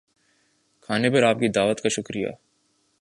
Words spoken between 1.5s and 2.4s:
دعوت کا شکریہ